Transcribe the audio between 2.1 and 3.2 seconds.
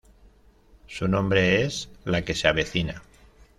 que se avecina".